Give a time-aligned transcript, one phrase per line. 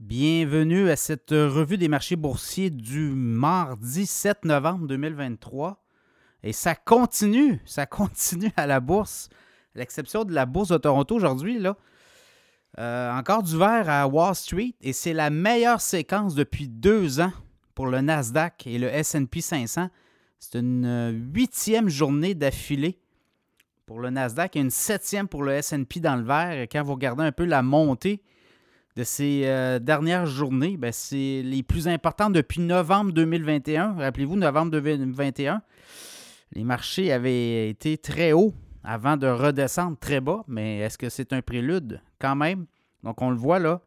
[0.00, 5.84] Bienvenue à cette revue des marchés boursiers du mardi 7 novembre 2023.
[6.42, 9.28] Et ça continue, ça continue à la bourse,
[9.76, 11.58] à l'exception de la bourse de Toronto aujourd'hui.
[11.58, 11.76] là.
[12.78, 17.32] Euh, encore du vert à Wall Street et c'est la meilleure séquence depuis deux ans
[17.74, 19.90] pour le Nasdaq et le SP 500.
[20.38, 22.98] C'est une euh, huitième journée d'affilée
[23.84, 26.52] pour le Nasdaq et une septième pour le SP dans le vert.
[26.52, 28.22] Et quand vous regardez un peu la montée,
[28.96, 33.94] de ces euh, dernières journées, ben, c'est les plus importantes depuis novembre 2021.
[33.94, 35.62] Rappelez-vous, novembre 2021,
[36.52, 41.32] les marchés avaient été très hauts avant de redescendre très bas, mais est-ce que c'est
[41.32, 42.00] un prélude?
[42.18, 42.66] Quand même?
[43.02, 43.80] Donc, on le voit là,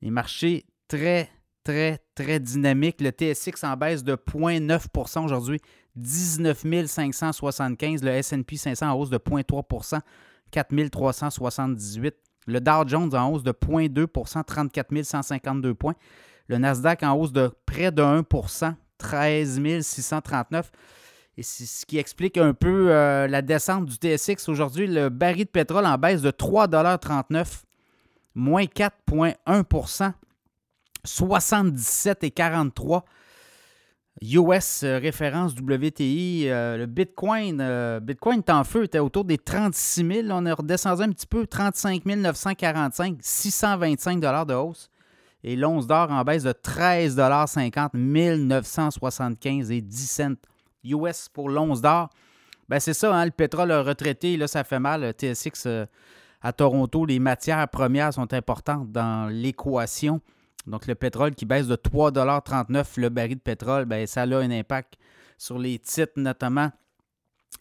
[0.00, 1.28] les marchés très,
[1.64, 3.00] très, très dynamiques.
[3.00, 5.60] Le TSX en baisse de 0,9% aujourd'hui,
[5.96, 8.02] 19 575.
[8.02, 10.00] Le S&P 500 en hausse de 0,3%
[10.50, 12.14] 4 378.
[12.46, 15.94] Le Dow Jones en hausse de 0,2% 34 152 points.
[16.48, 20.70] Le Nasdaq en hausse de près de 1% 13 639.
[21.38, 24.48] Et c'est ce qui explique un peu euh, la descente du TSX.
[24.48, 27.62] Aujourd'hui, le baril de pétrole en baisse de 3,39
[28.34, 30.12] moins 4,1%
[31.06, 33.02] 77,43
[34.20, 39.38] US euh, référence WTI, euh, le Bitcoin, euh, Bitcoin est en feu, était autour des
[39.38, 40.28] 36 000.
[40.30, 44.90] On est redescendu un petit peu, 35 945, 625 de hausse.
[45.44, 50.34] Et l'once d'or en baisse de 13,50 1975 et 10 cents
[50.84, 52.10] US pour l'once d'or.
[52.68, 55.12] Ben c'est ça, hein, le pétrole retraité, là, ça fait mal.
[55.14, 55.66] TSX
[56.42, 60.20] à Toronto, les matières premières sont importantes dans l'équation.
[60.66, 64.50] Donc, le pétrole qui baisse de 3,39 le baril de pétrole, bien, ça a un
[64.50, 64.94] impact
[65.36, 66.70] sur les titres, notamment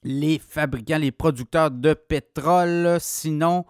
[0.04, 2.98] les fabricants, les producteurs de pétrole.
[3.00, 3.66] Sinon,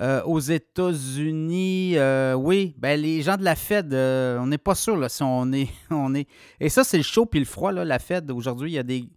[0.00, 4.76] euh, aux États-Unis, euh, oui, ben, les gens de la Fed, euh, on n'est pas
[4.76, 6.28] sûr là, si on est, on est.
[6.60, 7.72] Et ça, c'est le chaud puis le froid.
[7.72, 9.08] La Fed, aujourd'hui, il y a des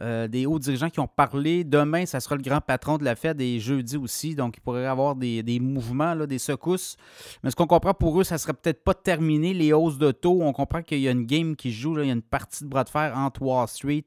[0.00, 1.64] euh, des hauts dirigeants qui ont parlé.
[1.64, 4.34] Demain, ça sera le grand patron de la Fed et jeudi aussi.
[4.34, 6.96] Donc, il pourrait y avoir des, mouvements, des secousses.
[7.42, 10.10] Mais ce qu'on comprend pour eux, ça ne serait peut-être pas terminé, les hausses de
[10.12, 10.40] taux.
[10.42, 11.98] On comprend qu'il y a une game qui joue.
[12.00, 14.04] il y a une partie de bras de fer entre Wall Street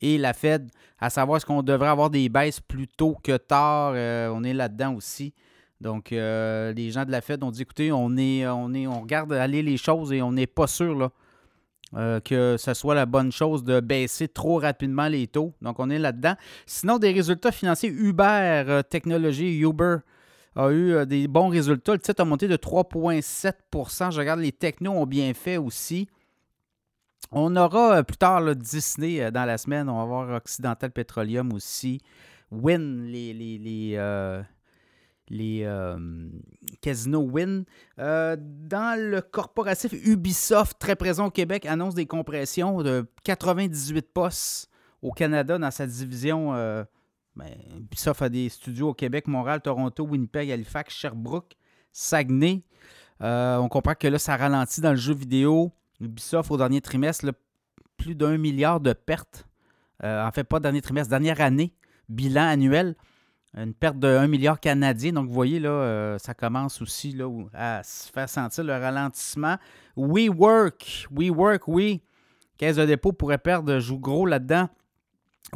[0.00, 3.92] et la Fed, à savoir est-ce qu'on devrait avoir des baisses plus tôt que tard.
[3.94, 5.34] Euh, on est là-dedans aussi.
[5.80, 9.00] Donc, euh, les gens de la Fed ont dit écoutez, on, est, on, est, on
[9.00, 11.10] regarde aller les choses et on n'est pas sûr là,
[11.96, 15.52] euh, que ce soit la bonne chose de baisser trop rapidement les taux.
[15.60, 16.34] Donc, on est là-dedans.
[16.64, 19.96] Sinon, des résultats financiers, Uber euh, Uber
[20.54, 21.92] a eu euh, des bons résultats.
[21.92, 26.08] Le titre a monté de 3,7% Je regarde, les technos ont bien fait aussi.
[27.32, 29.88] On aura plus tard Disney dans la semaine.
[29.88, 32.00] On va voir Occidental Petroleum aussi.
[32.50, 33.96] Win, les les
[35.32, 36.28] euh,
[36.80, 37.64] casinos Win.
[37.98, 44.70] Euh, dans le corporatif Ubisoft, très présent au Québec, annonce des compressions de 98 postes
[45.02, 46.54] au Canada dans sa division.
[46.54, 46.84] Euh,
[47.36, 51.56] ben, Ubisoft a des studios au Québec, Montréal, Toronto, Winnipeg, Halifax, Sherbrooke,
[51.92, 52.62] Saguenay.
[53.20, 55.72] on comprend que là, ça ralentit dans le jeu vidéo.
[56.00, 57.26] Ubisoft, au dernier trimestre,
[57.96, 59.46] plus d'un milliard de pertes.
[60.02, 61.72] en fait, pas dernier trimestre, dernière année,
[62.08, 62.96] bilan annuel
[63.54, 65.12] une perte de 1 milliard canadien.
[65.12, 69.56] Donc, vous voyez, là, euh, ça commence aussi là, à se faire sentir le ralentissement.
[69.96, 72.02] WeWork, WeWork, oui.
[72.56, 74.68] Caisse de dépôt pourrait perdre, joue gros là-dedans.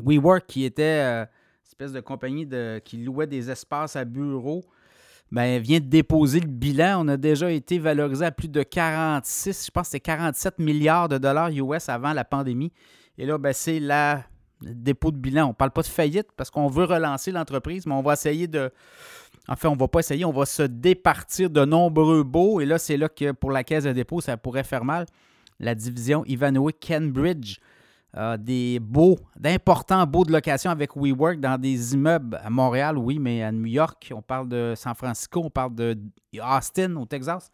[0.02, 4.64] WeWork, qui était euh, une espèce de compagnie de, qui louait des espaces à bureaux,
[5.30, 7.04] ben, vient de déposer le bilan.
[7.04, 11.08] On a déjà été valorisé à plus de 46, je pense que c'était 47 milliards
[11.08, 12.72] de dollars US avant la pandémie.
[13.18, 14.24] Et là, ben, c'est la
[14.64, 15.46] dépôt de bilan.
[15.46, 18.46] On ne parle pas de faillite parce qu'on veut relancer l'entreprise, mais on va essayer
[18.46, 18.70] de.
[19.48, 22.60] Enfin, on ne va pas essayer, on va se départir de nombreux baux.
[22.60, 25.06] Et là, c'est là que pour la caisse de dépôt, ça pourrait faire mal.
[25.60, 27.58] La division Ivanhoe Cambridge
[28.14, 33.18] a des baux, d'importants baux de location avec WeWork dans des immeubles à Montréal, oui,
[33.18, 35.98] mais à New York, on parle de San Francisco, on parle de
[36.40, 37.50] Austin au Texas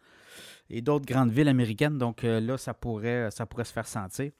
[0.69, 1.97] et d'autres grandes villes américaines.
[1.97, 4.31] Donc euh, là, ça pourrait, ça pourrait se faire sentir.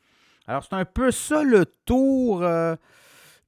[0.47, 2.75] Alors, c'est un peu ça le tour euh,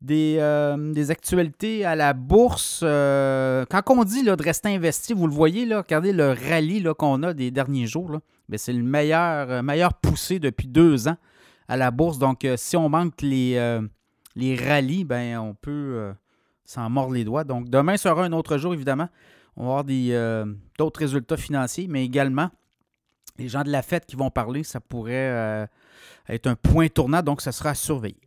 [0.10, 2.82] euh, des, actualités à la bourse.
[2.84, 7.24] Euh, quand on dit de rester investi, vous le voyez, là, regardez le rallye qu'on
[7.24, 8.20] a des derniers jours.
[8.50, 11.18] Ben, c'est le meilleur, meilleur poussé depuis deux ans
[11.68, 12.20] à la bourse.
[12.20, 13.80] Donc, si on manque les,
[14.36, 16.14] les rallyes, ben, on peut
[16.66, 17.44] s'en mordre les doigts.
[17.44, 19.10] Donc, demain sera un autre jour, évidemment.
[19.56, 22.50] On va avoir d'autres résultats financiers, mais également
[23.38, 25.68] les gens de la fête qui vont parler, ça pourrait
[26.30, 28.22] être un point tournant, donc ça sera à surveiller.